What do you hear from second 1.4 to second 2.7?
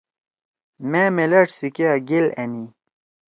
سی کیا گیل آنِئی۔